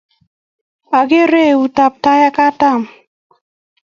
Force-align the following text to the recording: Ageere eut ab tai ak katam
Ageere 0.99 1.41
eut 1.53 1.77
ab 1.85 1.93
tai 2.03 2.21
ak 2.27 2.33
katam 2.37 2.81